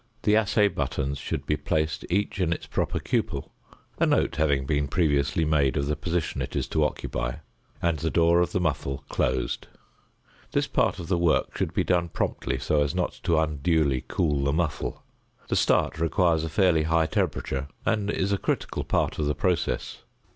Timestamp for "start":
15.55-15.99